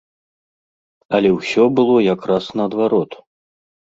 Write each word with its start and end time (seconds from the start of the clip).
Але 1.17 1.29
ўсё 1.33 1.63
было 1.79 1.97
якраз 2.13 2.43
наадварот. 2.61 3.11